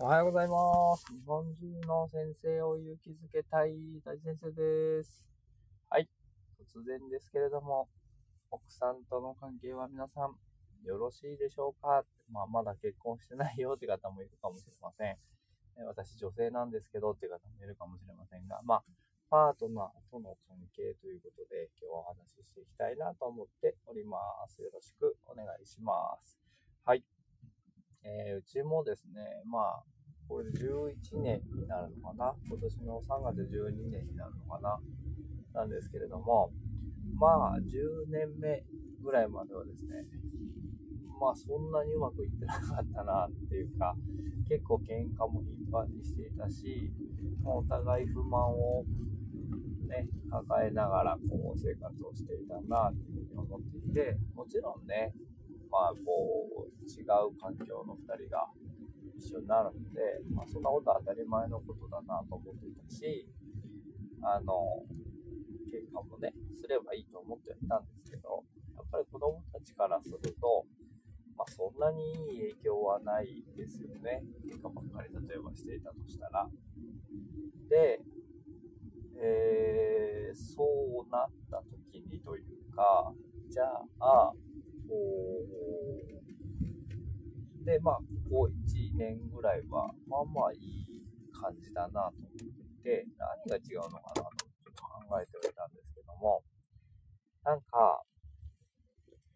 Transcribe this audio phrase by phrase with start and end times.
[0.00, 1.10] おはようございます。
[1.10, 3.74] 日本中の先生を勇気づけたい
[4.06, 5.26] 大先生です。
[5.90, 6.06] はい。
[6.54, 7.88] 突然ですけれども、
[8.52, 10.38] 奥さんとの関係は皆さん
[10.86, 12.06] よろしいでしょうか？
[12.30, 15.18] まあ、まだ結婚してないよって方もいるかもしれません。
[15.88, 18.82] 私女性なんですけどって方もいるかもしれませんが、まあ、
[19.28, 24.14] パートナーとの関係ということで今日はお話ししていきたいなと思っておりま
[24.46, 24.62] す。
[24.62, 26.38] よろしくお願いします。
[26.86, 27.02] はい。
[28.08, 29.84] えーうちもですね、まあ、
[30.28, 32.34] これ11年になるのかな？
[32.48, 34.78] 今年の3月12年になるのかな？
[35.52, 36.50] なんですけれども、
[37.18, 38.64] まあ、10年目
[39.02, 40.04] ぐらいまではですね、
[41.20, 43.94] まあ、そんなにうまくいってなかったなっていうか、
[44.48, 46.92] 結構喧嘩も頻繁にしていたし、
[47.44, 48.84] お互い不満を
[49.88, 55.12] ね、抱えながらこう生活をしていたなっていうふうに思っていて、もちろんね、
[55.70, 58.48] まあこう違う環境の2人が
[59.18, 63.26] 一緒になるので、まあ、そんなことは当たり前のことだなと思っていたし、
[64.22, 64.86] あの、
[65.70, 68.44] 喧嘩もね、すればいいと思ってはいたんですけど、
[68.76, 70.64] やっぱり子供たちからすると、
[71.36, 74.22] まあ、そんなにいい影響はないですよね。
[74.46, 76.48] 喧嘩ばっかり例えばしていたとしたら。
[77.68, 78.00] で、
[79.20, 79.98] えー
[80.34, 80.64] そ
[81.06, 83.12] うなった時にというか、
[83.48, 83.64] じゃ
[84.00, 84.32] あ、
[87.64, 87.96] で、まあ、
[88.30, 90.86] ここ1年ぐらいは、まあまあいい
[91.32, 92.28] 感じだなと思
[92.80, 96.42] って、何が違うのかなとちょっと考えてはいたんですけども、
[97.44, 98.02] なんか、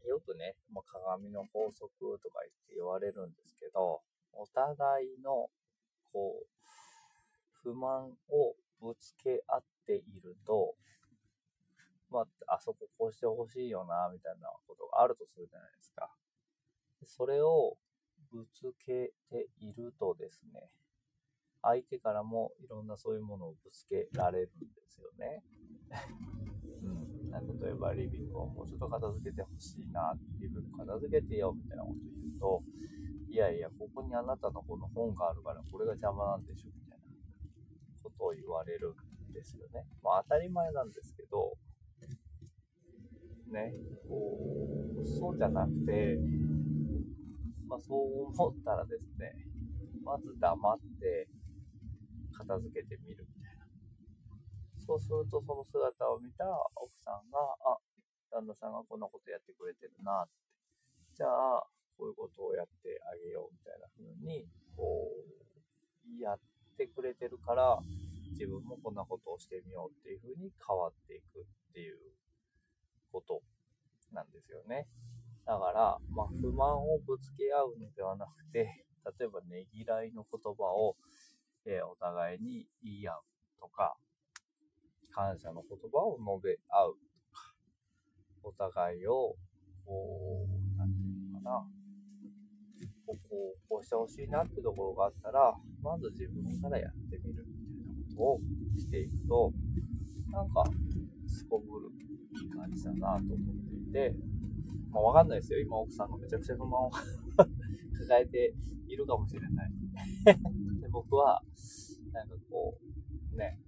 [0.09, 1.93] よくね、まあ、鏡の法則
[2.23, 4.01] とか言って言われるんですけど、
[4.33, 5.49] お互いの、
[6.13, 6.47] こう、
[7.63, 10.75] 不満をぶつけ合っていると、
[12.13, 16.11] まあ、あそここうしてほしいよな、みたいなことがあるとするじゃないですか。
[17.05, 17.77] それを
[18.31, 20.71] ぶつけているとですね、
[21.63, 25.43] 相手からもいろんなそういうものをぶつけられるんですよね。
[26.83, 32.63] うん、例えばリビングをもうちょっと片付けてほしいな、リビング片付けてよみたいなこと言うと、
[33.29, 37.05] いやいや、ここにあなたのこの本があるからこれが邪魔なんでしょみたいな
[38.03, 38.95] ことを言われる
[39.31, 39.87] んですよね。
[40.03, 41.57] まあ当たり前なんですけど、
[43.53, 43.73] ね、
[44.09, 44.39] こ
[44.99, 46.19] う、そうじゃなくて、
[47.69, 49.33] まあそう思ったらですね、
[50.05, 51.29] まず黙って
[52.33, 53.67] 片付けてみるみたいな。
[54.85, 56.45] そうするとその姿を見た
[56.77, 57.79] 奥さんが、あ、
[58.33, 60.43] 旦那さんがこんなことやってくれてるなって。
[61.15, 61.63] じゃあ、
[61.99, 66.39] こういうことをやってあげようみたいな風に、こう、やっ
[66.77, 67.79] てくれてるから、
[68.33, 71.99] 自分もこんなことをしてみようっていう風に変わっていくっていう
[73.13, 73.43] こと
[74.13, 74.89] なんですよね。
[75.45, 78.85] だから、まあ、不満をぶつけ合うのではなくて、
[79.19, 80.97] 例えばねぎらいの言葉を、
[81.67, 83.21] えーお互いに言い合う
[83.61, 83.97] とか、
[85.13, 87.55] 感謝の言葉を述べ合うとか、
[88.43, 89.37] お互いを、
[89.85, 91.67] こう、なんていうのかな、
[93.07, 98.39] ここをこうしてほしいなってところがあったら、まず自分からやってみるみたいなことを
[98.79, 99.53] していくと、
[100.31, 100.65] なんか、
[101.29, 101.91] すこぶる
[102.57, 104.15] 感じだなと思っていて、
[104.91, 105.61] まあ、わかんないですよ。
[105.61, 108.55] 今、奥さんがめちゃくちゃ不満を抱えて
[108.89, 109.73] いるかもしれない。
[110.81, 111.43] で僕は、
[112.13, 112.79] なんかこ
[113.33, 113.59] う、ね、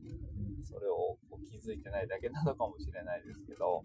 [0.62, 3.82] それをこう気づいてないだけなのかもしれないですけど、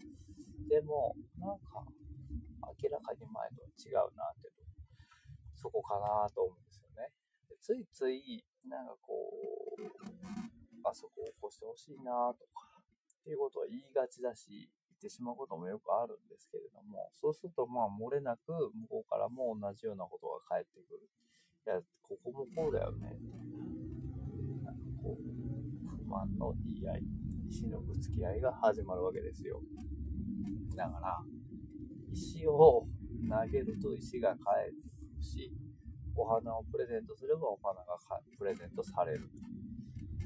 [0.67, 1.85] でも、なんか、
[2.83, 4.51] 明らかに前とは違うなって、
[5.55, 7.11] そこかなと思うんですよね。
[7.49, 9.31] でついつい、なんかこ
[9.77, 9.81] う、
[10.83, 12.81] あそこを起こしてほしいなとか、
[13.21, 21.07] っていうことは言いがちだし、ってしまうこともよくあるんですけれども、そうするとまあ漏れなく向こうからも同じようなことが返ってくる。
[21.65, 24.71] いや、ここもこうだよね、みたいな。
[24.71, 25.23] なんかこう、
[25.87, 27.03] 不満の言い合い、
[27.47, 29.61] 石のぶつけ合いが始まるわけですよ。
[30.75, 31.23] だから、
[32.11, 32.85] 石を
[33.29, 34.73] 投げると石が返る
[35.21, 35.53] し、
[36.15, 37.95] お花をプレゼントすればお花が
[38.37, 39.29] プレゼントされる。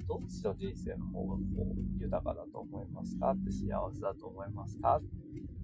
[0.07, 1.41] どっちの人生の方がこ
[1.75, 3.31] う豊かだと思いますか？
[3.31, 5.01] って幸せだと思いますか？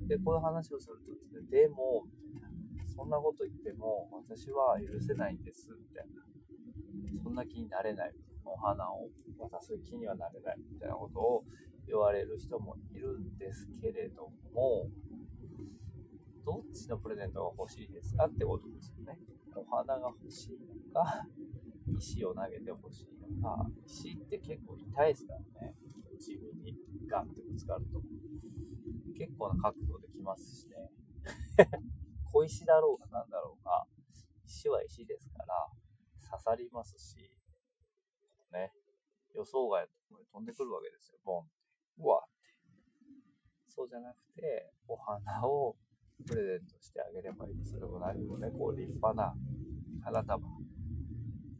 [0.08, 2.06] で、こういう話をするとですね、でも、
[2.96, 6.24] そんなこと言っても私は許せないんです、みたいな。
[7.24, 8.14] そんな気になれない。
[8.46, 11.44] お花を渡す気にはなれない、みたいなことを
[11.88, 14.88] 言われる人もいるんですけれども、
[16.44, 18.26] どっちのプレゼントが欲しいですか？
[18.26, 19.20] ってことですよね。
[19.56, 20.58] お花が欲しい
[20.94, 21.28] のか、
[21.98, 25.76] 石を投げてほしいのか、石って結構痛いですからね。
[26.20, 26.76] 自分に
[27.08, 28.02] ガンってぶつかると。
[29.18, 30.92] 結構な角度できますしね。
[32.32, 33.86] 小石だろうが何だろうが、
[34.46, 35.68] 石は石ですから、
[36.30, 37.18] 刺さりますし、
[38.52, 38.74] ね、
[39.34, 41.54] 予想外のところに飛んでくるわけですよ、ボンって。
[42.00, 42.56] うわって。
[43.68, 45.76] そうじゃなくて、お花を
[46.26, 47.66] プレゼントしてあげればいい。
[47.66, 49.36] それも何もね、こう立派な
[50.04, 50.48] 花束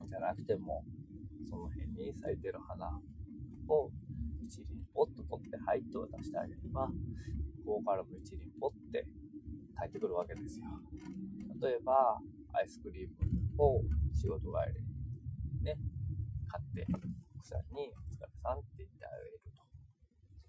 [0.10, 0.84] じゃなくても、
[1.48, 3.00] その辺に咲いてる花
[3.70, 3.92] を
[4.42, 6.90] 一輪ポッと取って、はいと渡してあげれば、
[7.66, 9.06] ここからも一輪ポッて
[9.78, 10.66] 帰ってくるわけですよ。
[11.62, 12.18] 例えば、
[12.54, 15.78] アイスクリームを仕事帰りにね、
[16.48, 16.88] 買って、
[17.38, 19.62] 奥さんにお疲れさんって言ってあげると。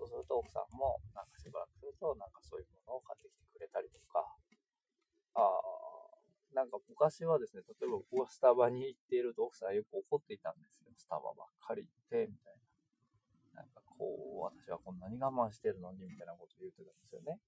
[0.01, 4.25] そうすると奥さんも、なんかしばらくすると、なんかそういうものを買ってきてくれたりとか
[5.35, 5.80] あ、あ
[6.61, 10.93] なんか昔はですね、例えば僕がスタバに行っていると奥さんよく怒っていたんですよ。
[10.93, 12.61] スタバばっかり行って、みたい
[13.57, 13.65] な。
[13.65, 17.41] なんかこう、私はこんなに我慢してるのに、みたいなことを言ってたんですよね。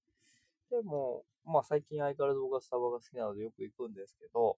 [0.73, 4.57] でも、まあ最近相変わらず僕はスタバが好きなのでよく行くんですけど、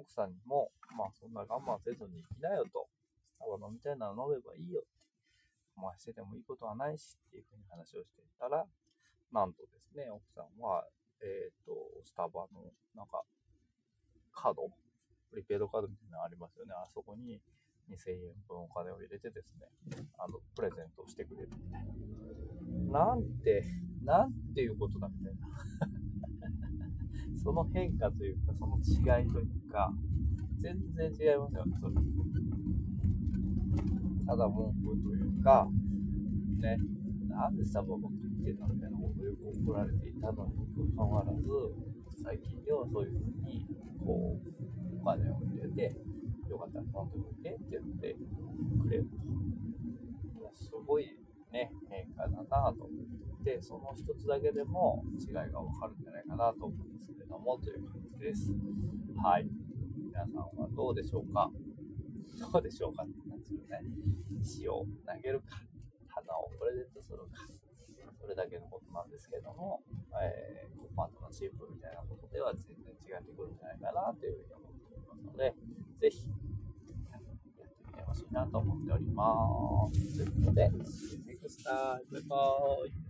[0.00, 2.88] 奥さんにも、まあそんな我慢せずに行きなよと、
[3.28, 4.88] スタバ飲みたいなら飲めばいいよって、
[5.76, 8.64] 我慢しててもいいことはないしっていうふうに話をしていたら、
[9.28, 10.88] なんとですね、奥さんは、
[11.20, 11.72] えっ、ー、と、
[12.04, 12.64] スタバの、
[12.94, 13.24] なんか、
[14.34, 14.68] カード、
[15.30, 16.72] プリペイドカードみたいなのありますよね。
[16.74, 17.40] あそこに
[17.90, 19.66] 2000円分お金を入れてですね、
[20.18, 21.86] あの、プレゼントをしてくれるみたい
[22.90, 23.06] な。
[23.06, 23.64] なんて、
[24.02, 25.48] なんていうことだみたいな。
[27.42, 29.92] その変化というか、その違いというか、
[30.58, 31.94] 全然違いますよね、それ。
[34.26, 35.68] ただ文句というか、
[36.58, 36.78] ね、
[37.28, 38.08] なんでサバばっか
[38.42, 40.66] 言ってたみたいなことをよく怒られていたのにも
[40.96, 41.50] かかわらず、
[42.24, 43.68] 最近ではそういうふうに、
[44.00, 45.94] こう、お金を入れて、
[46.48, 48.16] よかったら頼んでみてって言って
[48.82, 50.54] くれると。
[50.54, 51.06] すごい
[51.52, 52.94] ね、変化だなと思
[53.40, 58.56] って、その一つだけでも違いがわかるんじゃないかなと思うんですけれども、という感じです。
[59.22, 59.48] はい。
[59.98, 61.50] 皆さんはどうでしょうか？
[62.52, 63.82] どうでしょうかって感じでね。
[64.40, 65.58] 石を投げるか、
[66.08, 67.44] 花をプレゼントするか、
[68.20, 69.82] それだけのことなんですけども、
[70.22, 72.13] えー、パートナーシップみたいなこと
[72.44, 75.54] は全然違ってくるんじゃないかなというふうに思っておりますので、
[76.00, 76.28] ぜひ
[78.06, 80.16] ほしいなと思っております。
[80.16, 82.00] ということで、See you next time.
[82.10, 83.03] Bye bye.